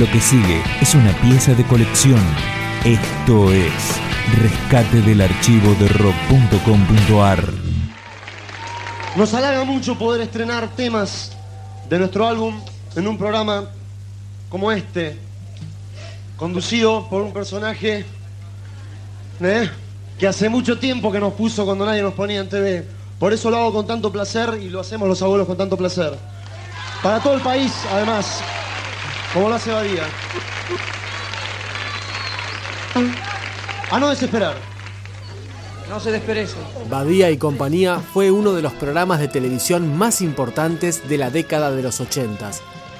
Lo 0.00 0.10
que 0.10 0.18
sigue 0.18 0.62
es 0.80 0.94
una 0.94 1.12
pieza 1.20 1.52
de 1.52 1.62
colección. 1.62 2.22
Esto 2.86 3.52
es 3.52 4.00
Rescate 4.40 5.02
del 5.02 5.20
archivo 5.20 5.74
de 5.74 5.88
rock.com.ar. 5.88 7.44
Nos 9.14 9.34
halaga 9.34 9.62
mucho 9.64 9.98
poder 9.98 10.22
estrenar 10.22 10.70
temas 10.74 11.32
de 11.90 11.98
nuestro 11.98 12.26
álbum 12.26 12.58
en 12.96 13.08
un 13.08 13.18
programa 13.18 13.66
como 14.48 14.72
este, 14.72 15.18
conducido 16.38 17.06
por 17.10 17.20
un 17.20 17.34
personaje 17.34 18.06
¿eh? 19.42 19.70
que 20.18 20.26
hace 20.26 20.48
mucho 20.48 20.78
tiempo 20.78 21.12
que 21.12 21.20
nos 21.20 21.34
puso 21.34 21.66
cuando 21.66 21.84
nadie 21.84 22.00
nos 22.00 22.14
ponía 22.14 22.40
en 22.40 22.48
TV. 22.48 22.86
Por 23.18 23.34
eso 23.34 23.50
lo 23.50 23.58
hago 23.58 23.74
con 23.74 23.86
tanto 23.86 24.10
placer 24.10 24.60
y 24.62 24.70
lo 24.70 24.80
hacemos 24.80 25.06
los 25.06 25.20
abuelos 25.20 25.46
con 25.46 25.58
tanto 25.58 25.76
placer. 25.76 26.16
Para 27.02 27.20
todo 27.20 27.34
el 27.34 27.42
país, 27.42 27.70
además, 27.92 28.42
como 29.32 29.48
lo 29.48 29.54
hace 29.54 29.70
Badía. 29.70 30.04
A 33.90 33.98
no 33.98 34.08
desesperar. 34.10 34.56
No 35.88 35.98
se 35.98 36.12
desperece. 36.12 36.56
Badía 36.88 37.30
y 37.30 37.36
compañía 37.36 37.98
fue 37.98 38.30
uno 38.30 38.52
de 38.52 38.62
los 38.62 38.72
programas 38.74 39.18
de 39.18 39.28
televisión 39.28 39.96
más 39.96 40.20
importantes 40.20 41.08
de 41.08 41.18
la 41.18 41.30
década 41.30 41.72
de 41.72 41.82
los 41.82 42.00
80. 42.00 42.50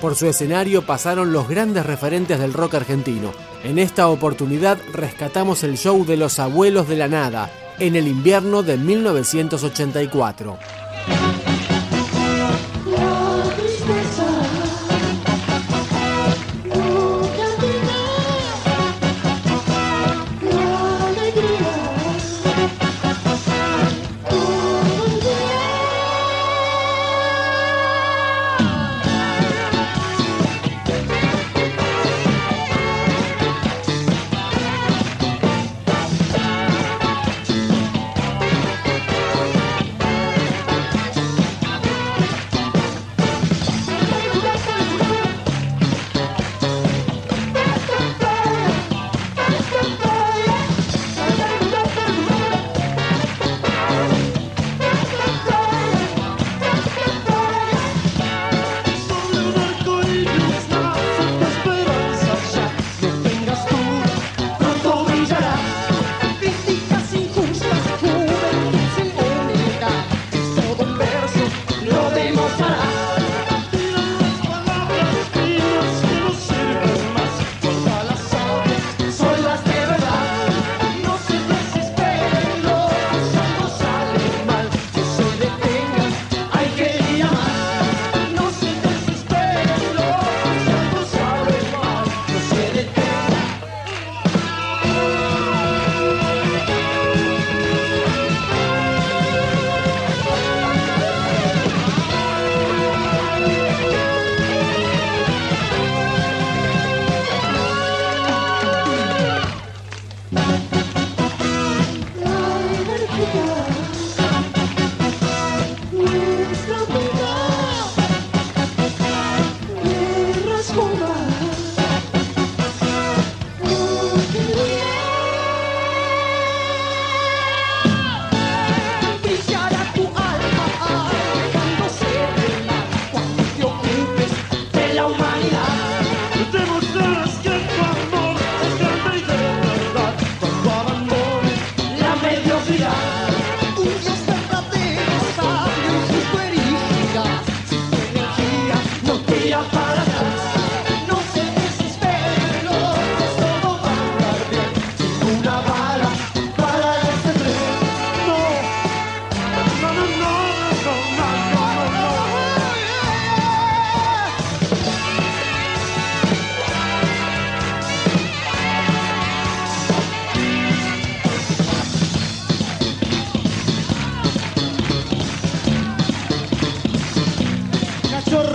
Por 0.00 0.16
su 0.16 0.26
escenario 0.26 0.82
pasaron 0.82 1.32
los 1.32 1.48
grandes 1.48 1.86
referentes 1.86 2.40
del 2.40 2.52
rock 2.52 2.74
argentino. 2.74 3.32
En 3.62 3.78
esta 3.78 4.08
oportunidad 4.08 4.78
rescatamos 4.92 5.62
el 5.62 5.76
show 5.76 6.04
de 6.04 6.16
los 6.16 6.38
abuelos 6.38 6.88
de 6.88 6.96
la 6.96 7.06
nada, 7.06 7.50
en 7.78 7.94
el 7.96 8.08
invierno 8.08 8.62
de 8.62 8.76
1984. 8.76 10.58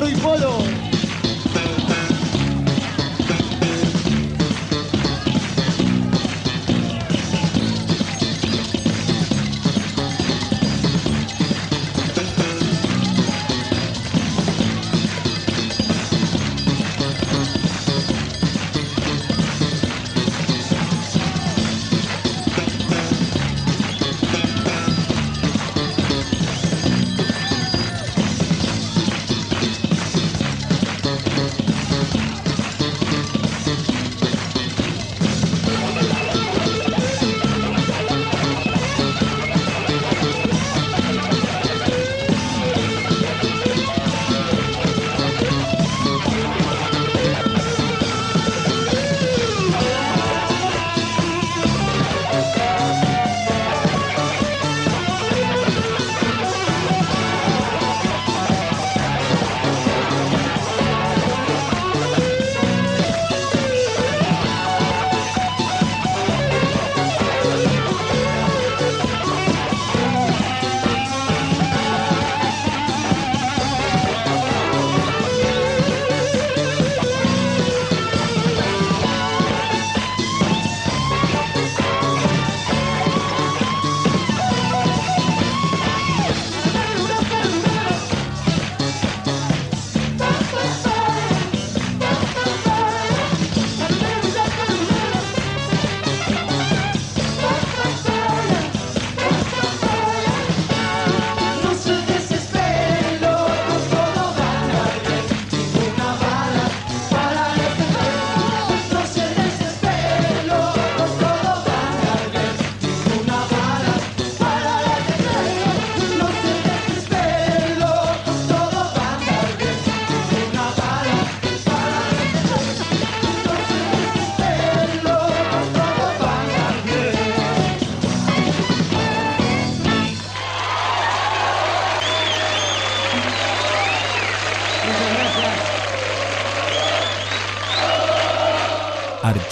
y 0.10 0.16
Polo. 0.16 0.65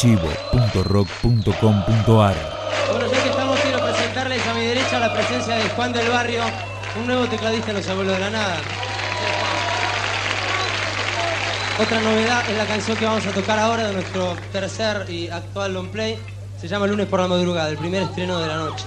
archivo.rock.com.ar. 0.04 2.36
Bueno, 2.92 3.08
ya 3.10 3.24
que 3.24 3.30
estamos, 3.30 3.58
quiero 3.62 3.80
presentarles 3.80 4.46
a 4.46 4.54
mi 4.54 4.66
derecha 4.66 5.00
la 5.00 5.14
presencia 5.14 5.56
de 5.56 5.70
Juan 5.70 5.94
del 5.94 6.10
Barrio, 6.10 6.44
un 7.00 7.08
nuevo 7.08 7.26
tecladista 7.28 7.72
en 7.72 7.78
Los 7.78 7.88
Abuelos 7.88 8.16
de 8.16 8.20
la 8.20 8.30
Nada. 8.30 8.58
Otra 11.80 12.02
novedad 12.02 12.44
es 12.50 12.58
la 12.58 12.66
canción 12.66 12.98
que 12.98 13.06
vamos 13.06 13.26
a 13.26 13.32
tocar 13.32 13.58
ahora 13.60 13.88
de 13.88 13.94
nuestro 13.94 14.36
tercer 14.52 15.10
y 15.10 15.30
actual 15.30 15.74
long 15.74 15.88
play. 15.88 16.20
Se 16.60 16.68
llama 16.68 16.86
Lunes 16.86 17.08
por 17.08 17.22
la 17.22 17.30
madrugada, 17.30 17.70
el 17.70 17.78
primer 17.78 18.04
estreno 18.04 18.40
de 18.40 18.48
la 18.48 18.58
noche. 18.58 18.84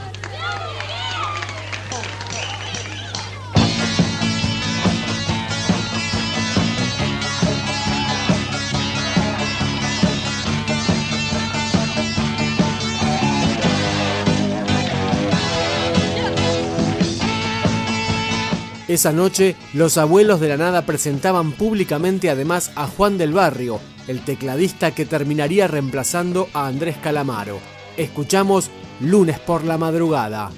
Esa 18.88 19.12
noche, 19.12 19.56
los 19.72 19.98
abuelos 19.98 20.38
de 20.38 20.48
la 20.48 20.56
nada 20.56 20.86
presentaban 20.86 21.50
públicamente 21.52 22.30
además 22.30 22.70
a 22.76 22.86
Juan 22.86 23.18
del 23.18 23.32
Barrio, 23.32 23.80
el 24.06 24.20
tecladista 24.20 24.92
que 24.92 25.04
terminaría 25.04 25.66
reemplazando 25.66 26.48
a 26.52 26.68
Andrés 26.68 26.96
Calamaro. 27.02 27.58
Escuchamos 27.96 28.70
Lunes 29.00 29.40
por 29.40 29.64
la 29.64 29.76
madrugada. 29.76 30.52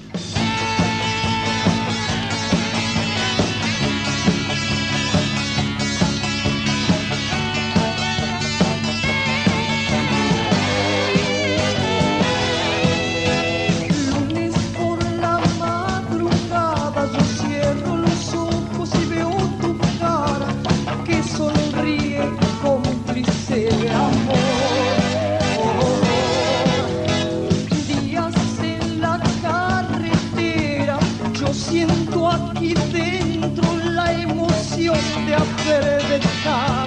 De 35.69 35.75
haber 35.75 36.78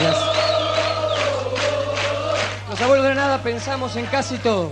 gracias. 0.00 0.16
Los 2.70 2.80
abuelos 2.80 3.06
de 3.06 3.14
nada 3.14 3.42
pensamos 3.42 3.96
en 3.96 4.06
casi 4.06 4.38
todo. 4.38 4.70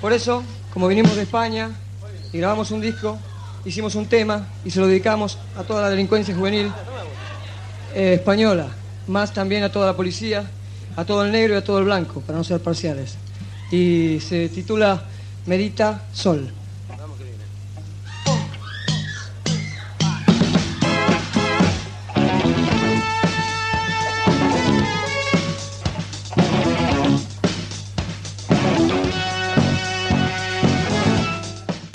Por 0.00 0.12
eso, 0.12 0.42
como 0.72 0.88
vinimos 0.88 1.14
de 1.16 1.22
España 1.22 1.70
y 2.32 2.38
grabamos 2.38 2.70
un 2.70 2.80
disco, 2.80 3.18
hicimos 3.64 3.94
un 3.94 4.06
tema 4.06 4.46
y 4.64 4.70
se 4.70 4.80
lo 4.80 4.86
dedicamos 4.86 5.38
a 5.56 5.62
toda 5.62 5.82
la 5.82 5.90
delincuencia 5.90 6.34
juvenil 6.34 6.72
eh, 7.94 8.14
española, 8.14 8.68
más 9.06 9.32
también 9.32 9.62
a 9.62 9.70
toda 9.70 9.86
la 9.86 9.96
policía, 9.96 10.44
a 10.96 11.04
todo 11.04 11.24
el 11.24 11.32
negro 11.32 11.54
y 11.54 11.56
a 11.58 11.64
todo 11.64 11.78
el 11.78 11.84
blanco, 11.84 12.20
para 12.20 12.38
no 12.38 12.44
ser 12.44 12.60
parciales. 12.60 13.16
Y 13.70 14.18
se 14.20 14.48
titula 14.48 15.04
Medita 15.46 16.04
Sol. 16.12 16.50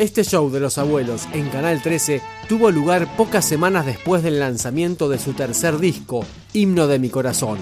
Este 0.02 0.24
show 0.24 0.50
de 0.50 0.60
los 0.60 0.80
abuelos 0.80 1.28
en 1.32 1.48
Canal 1.50 1.80
13 1.80 2.24
tuvo 2.50 2.72
lugar 2.72 3.16
pocas 3.16 3.46
semanas 3.46 3.86
después 3.86 4.24
del 4.24 4.40
lanzamiento 4.40 5.08
de 5.10 5.20
su 5.20 5.34
tercer 5.34 5.78
disco, 5.78 6.26
Himno 6.54 6.88
de 6.88 6.98
mi 6.98 7.12
Corazón. 7.12 7.60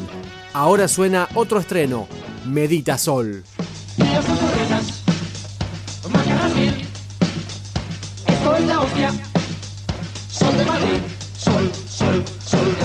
Ahora 0.54 0.88
suena 0.88 1.28
otro 1.36 1.60
estreno, 1.60 2.08
Medita 2.46 2.98
Sol. 2.98 3.44
Sol 10.32 10.54
sol, 11.36 12.24
sol, 12.40 12.78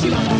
de 0.00 0.39